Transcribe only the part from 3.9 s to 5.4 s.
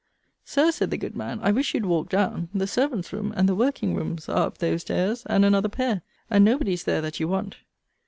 rooms, are up those stairs,